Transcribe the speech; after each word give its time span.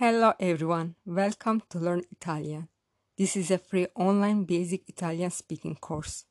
Hello 0.00 0.32
everyone, 0.38 0.94
welcome 1.04 1.60
to 1.68 1.80
Learn 1.80 2.04
Italian. 2.12 2.68
This 3.16 3.34
is 3.34 3.50
a 3.50 3.58
free 3.58 3.88
online 3.96 4.44
basic 4.44 4.88
Italian 4.88 5.32
speaking 5.32 5.76
course. 5.76 6.24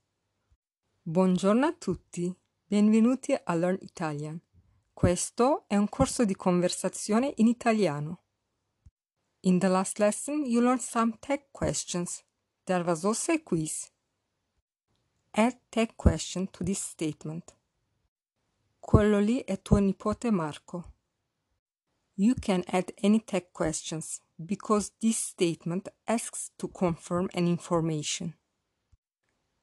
Buongiorno 1.04 1.66
a 1.66 1.74
tutti, 1.74 2.34
benvenuti 2.66 3.34
a 3.34 3.56
Learn 3.56 3.78
Italian. 3.82 4.40
Questo 4.94 5.66
è 5.68 5.76
un 5.76 5.90
corso 5.90 6.24
di 6.24 6.34
conversazione 6.34 7.34
in 7.40 7.48
italiano. 7.48 8.22
In 9.42 9.60
the 9.60 9.68
last 9.68 10.00
lesson, 10.00 10.46
you 10.46 10.62
learned 10.62 10.80
some 10.80 11.18
tech 11.20 11.52
questions. 11.52 12.24
There 12.64 12.86
was 12.86 13.04
also 13.04 13.34
a 13.34 13.42
quiz. 13.44 13.92
Add 15.32 15.58
tech 15.68 15.98
question 15.98 16.50
to 16.52 16.64
this 16.64 16.82
statement. 16.82 17.54
Quello 18.80 19.20
lì 19.20 19.44
è 19.44 19.62
tuo 19.62 19.80
nipote 19.80 20.32
Marco. 20.32 20.94
You 22.20 22.34
can 22.34 22.64
add 22.68 22.94
any 23.04 23.20
tag 23.20 23.54
questions 23.54 24.22
because 24.44 24.92
this 25.00 25.18
statement 25.18 25.88
asks 26.08 26.50
to 26.58 26.68
confirm 26.68 27.30
an 27.36 27.48
information. 27.48 28.34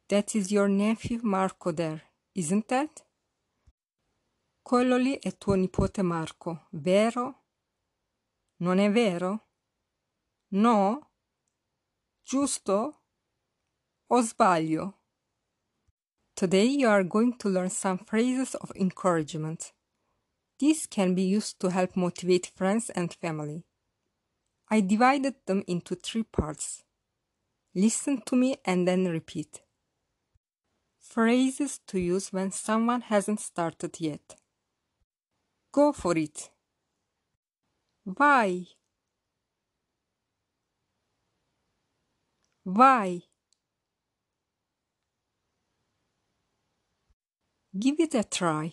That 0.09 0.37
is 0.37 0.53
your 0.53 0.69
nephew 0.69 1.19
Marco 1.21 1.73
there, 1.73 2.03
isn't 2.33 2.69
that? 2.69 3.03
Quello 4.63 4.97
lì 4.97 5.19
è 5.19 5.37
tuo 5.37 5.57
nipote 5.57 6.03
Marco, 6.03 6.69
vero? 6.71 7.43
Non 8.61 8.79
è 8.79 8.89
vero? 8.89 9.49
No? 10.53 11.11
Giusto? 12.25 13.01
O 14.07 14.23
sbaglio? 14.23 14.95
Today 16.37 16.67
you 16.67 16.89
are 16.89 17.03
going 17.03 17.37
to 17.37 17.49
learn 17.49 17.69
some 17.69 17.99
phrases 17.99 18.55
of 18.55 18.71
encouragement. 18.77 19.73
These 20.65 20.87
can 20.87 21.15
be 21.15 21.25
used 21.25 21.61
to 21.61 21.69
help 21.69 21.95
motivate 21.95 22.47
friends 22.47 22.89
and 22.89 23.13
family. 23.13 23.65
I 24.71 24.81
divided 24.81 25.35
them 25.45 25.63
into 25.67 25.95
three 25.95 26.23
parts. 26.23 26.85
Listen 27.75 28.23
to 28.23 28.35
me 28.35 28.57
and 28.65 28.89
then 28.89 29.05
repeat. 29.05 29.61
Phrases 30.99 31.81
to 31.89 32.01
use 32.01 32.33
when 32.33 32.51
someone 32.51 33.03
hasn't 33.03 33.41
started 33.41 34.01
yet. 34.01 34.37
Go 35.71 35.93
for 35.93 36.17
it. 36.17 36.49
Why? 38.05 38.69
Vai. 42.65 43.25
Give 47.79 48.01
it 48.01 48.15
a 48.15 48.25
try. 48.25 48.73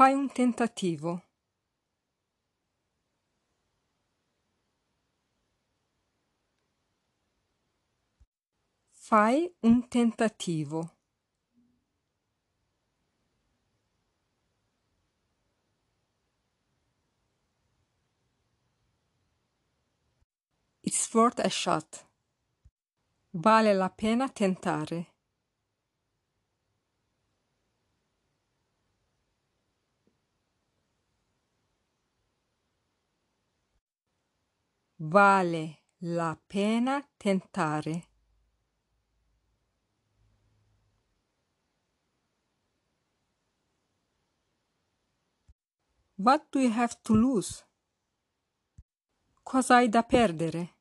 Fai 0.00 0.14
un 0.14 0.30
tentativo. 0.32 1.22
Fai 8.92 9.54
un 9.60 9.88
tentativo. 9.88 10.96
It's 20.80 21.12
worth 21.12 21.40
a 21.40 21.50
shot. 21.50 22.06
Vale 23.32 23.74
la 23.74 23.90
pena 23.90 24.30
tentare. 24.30 25.09
Vale 35.02 35.84
la 36.00 36.38
pena 36.46 37.02
tentare. 37.16 38.04
What 46.16 46.50
do 46.50 46.60
you 46.60 46.70
have 46.70 46.96
to 47.04 47.14
lose? 47.14 47.64
Cosa 49.42 49.76
hai 49.76 49.88
da 49.88 50.02
perdere? 50.02 50.76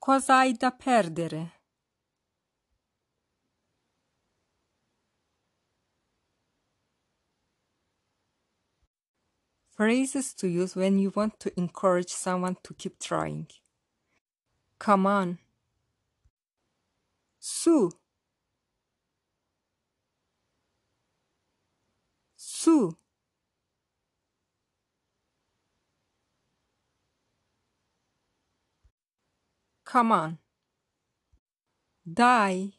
Cosa 0.00 0.38
hai 0.38 0.54
da 0.54 0.72
perdere? 0.72 1.57
Phrases 9.78 10.34
to 10.34 10.48
use 10.48 10.74
when 10.74 10.98
you 10.98 11.12
want 11.14 11.38
to 11.38 11.56
encourage 11.56 12.08
someone 12.08 12.56
to 12.64 12.74
keep 12.74 12.98
trying. 12.98 13.46
Come 14.80 15.06
on. 15.06 15.38
Su. 17.38 17.92
Su. 22.36 22.96
Come 29.84 30.10
on. 30.10 30.38
Die. 32.04 32.72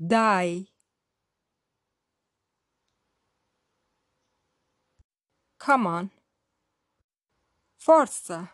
Dai. 0.00 0.73
Come 5.64 5.86
on. 5.86 6.10
Forza. 7.78 8.50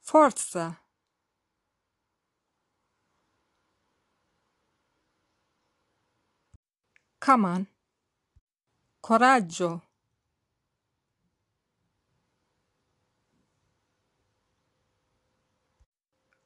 Forza. 0.00 0.80
Come 7.18 7.44
on. 7.44 7.66
Coraggio. 9.02 9.82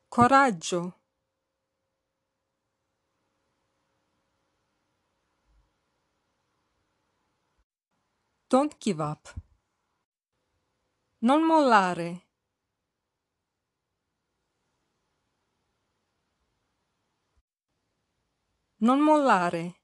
Coraggio. 0.08 0.97
Don't 8.50 8.78
give 8.78 8.98
up. 8.98 9.34
Non 11.18 11.42
mollare. 11.42 12.22
Non 18.78 19.00
mollare. 19.00 19.74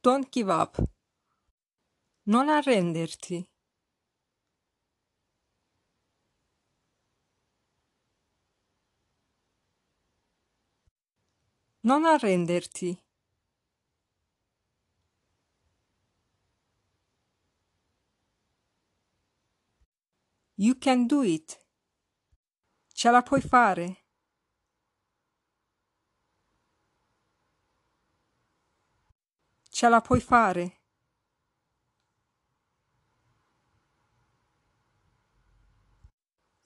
Don't 0.00 0.28
give 0.30 0.50
up. 0.50 0.82
Non 2.24 2.48
arrenderti. 2.48 3.48
Non 11.82 12.04
arrenderti. 12.04 13.05
You 20.56 20.74
can 20.74 21.06
do 21.06 21.22
it. 21.22 21.58
Ce 22.94 23.10
la 23.10 23.20
puoi 23.20 23.42
fare. 23.42 23.96
Ce 29.70 29.88
la 29.88 30.00
puoi 30.00 30.20
fare. 30.20 30.72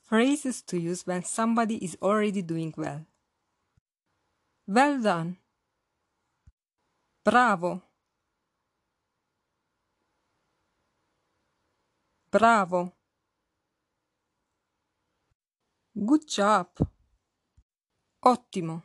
Phrases 0.03 0.63
to 0.63 0.77
use 0.77 1.05
when 1.05 1.25
somebody 1.25 1.77
is 1.85 1.97
already 2.01 2.43
doing 2.43 2.73
well. 2.77 3.07
Well 4.67 5.01
done. 5.01 5.39
Bravo. 7.25 7.83
Bravo. 12.31 12.93
Good 16.03 16.25
job! 16.25 16.71
Ottimo! 18.21 18.83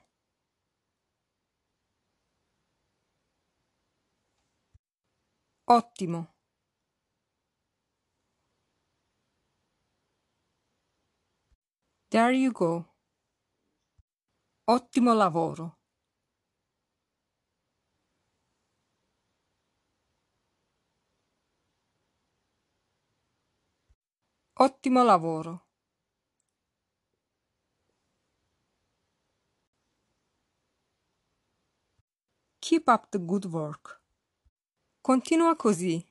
Ottimo! 5.63 6.33
There 12.09 12.33
you 12.33 12.51
go. 12.51 12.85
Ottimo 14.65 15.13
lavoro. 15.13 15.77
Ottimo 24.59 25.03
lavoro. 25.03 25.64
Keep 32.67 32.89
up 32.89 33.11
the 33.11 33.19
good 33.19 33.45
work. 33.45 34.01
Continua 35.03 35.55
così. 35.55 36.03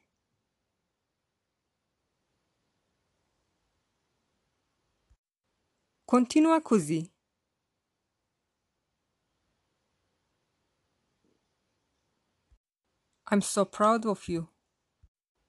Continua 6.07 6.61
così. 6.63 7.11
I'm 13.33 13.41
so 13.41 13.65
proud 13.65 14.05
of 14.05 14.29
you. 14.29 14.49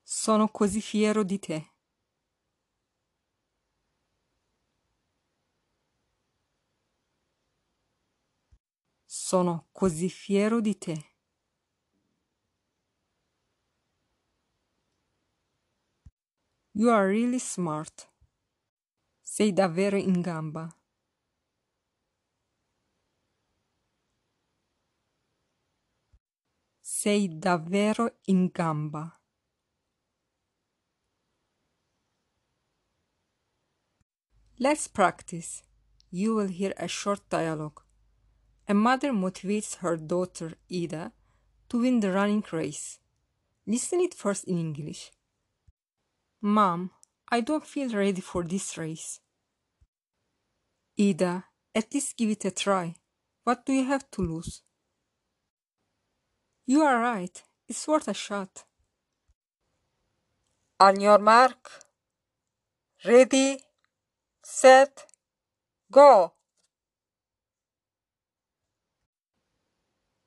Sono 0.01 0.47
così 0.47 0.81
fiero 0.81 1.21
di 1.21 1.37
te. 1.37 1.74
Sono 9.05 9.67
così 9.71 10.09
fiero 10.09 10.59
di 10.59 10.77
te. 10.77 11.15
You 16.73 16.89
are 16.89 17.07
really 17.07 17.39
smart. 17.39 18.11
Sei 19.21 19.53
davvero 19.53 19.95
in 19.95 20.19
gamba. 20.19 20.67
Sei 26.81 27.37
davvero 27.37 28.19
in 28.25 28.49
gamba. 28.51 29.21
Let's 34.57 34.89
practice. 34.89 35.63
You 36.09 36.35
will 36.35 36.49
hear 36.49 36.73
a 36.77 36.87
short 36.87 37.29
dialogue. 37.29 37.84
A 38.67 38.73
mother 38.73 39.11
motivates 39.11 39.77
her 39.77 39.95
daughter 39.95 40.53
Ida 40.71 41.11
to 41.69 41.81
win 41.81 41.99
the 41.99 42.11
running 42.11 42.43
race. 42.51 42.99
Listen 43.67 44.01
it 44.01 44.13
first 44.13 44.45
in 44.45 44.57
English. 44.57 45.11
Mom, 46.41 46.91
I 47.31 47.41
don't 47.41 47.65
feel 47.65 47.89
ready 47.89 48.21
for 48.21 48.43
this 48.43 48.77
race. 48.77 49.19
Ida, 50.99 51.45
at 51.73 51.93
least 51.93 52.17
give 52.17 52.29
it 52.29 52.45
a 52.45 52.51
try. 52.51 52.95
What 53.43 53.65
do 53.65 53.73
you 53.73 53.85
have 53.85 54.09
to 54.11 54.21
lose? 54.21 54.61
You 56.65 56.81
are 56.81 56.99
right. 56.99 57.43
It's 57.67 57.87
worth 57.87 58.07
a 58.07 58.13
shot. 58.13 58.63
On 60.79 60.99
your 60.99 61.19
mark. 61.19 61.69
Ready. 63.05 63.59
Set. 64.43 65.05
Go. 65.91 66.34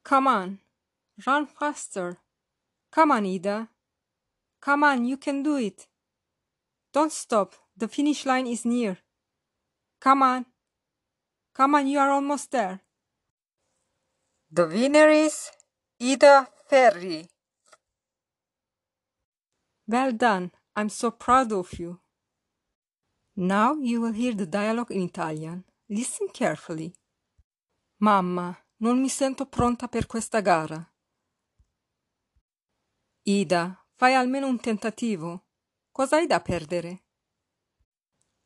Come 0.09 0.27
on. 0.27 0.59
Run 1.27 1.45
faster. 1.45 2.17
Come 2.91 3.13
on, 3.13 3.27
Ida. 3.27 3.69
Come 4.59 4.83
on, 4.83 5.05
you 5.05 5.19
can 5.19 5.43
do 5.43 5.59
it. 5.59 5.87
Don't 6.95 7.13
stop. 7.13 7.53
The 7.77 7.89
finish 7.89 8.25
line 8.25 8.47
is 8.47 8.65
near. 8.65 8.97
Come 10.01 10.23
on. 10.23 10.47
Come 11.53 11.75
on, 11.75 11.87
you 11.87 11.99
are 11.99 12.11
almost 12.11 12.53
there. 12.53 12.81
The 14.51 14.67
winner 14.67 15.11
is 15.11 15.51
Ida 16.01 16.49
Ferry. 16.71 17.29
Well 19.87 20.13
done. 20.13 20.53
I'm 20.75 20.89
so 20.89 21.11
proud 21.11 21.53
of 21.53 21.79
you. 21.79 22.01
Now 23.37 23.75
you 23.75 24.01
will 24.01 24.13
hear 24.13 24.33
the 24.33 24.47
dialogue 24.47 24.91
in 24.91 25.03
Italian. 25.03 25.65
Listen 25.91 26.29
carefully. 26.33 26.95
Mamma, 28.01 28.57
non 28.79 29.01
mi 29.01 29.09
sento 29.09 29.47
pronta 29.47 29.89
per 29.89 30.07
questa 30.07 30.41
gara. 30.41 30.93
Ida, 33.23 33.87
fai 33.95 34.15
almeno 34.15 34.47
un 34.47 34.61
tentativo. 34.61 35.47
Cosa 35.91 36.17
hai 36.17 36.27
da 36.27 36.41
perdere? 36.41 37.05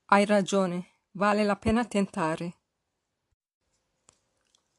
Hai 0.06 0.24
ragione, 0.24 1.00
vale 1.12 1.44
la 1.44 1.56
pena 1.56 1.84
tentare. 1.84 2.60